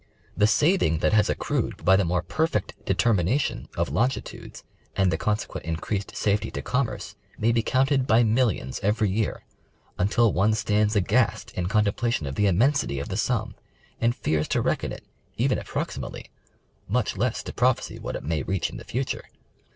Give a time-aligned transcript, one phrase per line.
[0.35, 4.63] The saving that has accrued by the more perfect determination of longitudes
[4.95, 9.43] and the consequent increased safety to commerce, may be counted by millions every year;
[9.99, 13.53] until one stands aghast in contemplation of the immensity of the sum,
[13.99, 15.03] and fears to reckon it,
[15.37, 16.31] even approximately,
[16.87, 19.25] much less to prophecy what it may reach in the future.